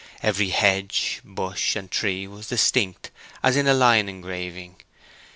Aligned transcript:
Every 0.23 0.49
hedge, 0.49 1.21
bush, 1.23 1.75
and 1.75 1.91
tree 1.91 2.25
was 2.25 2.47
distinct 2.47 3.11
as 3.43 3.55
in 3.55 3.67
a 3.67 3.75
line 3.75 4.09
engraving. 4.09 4.77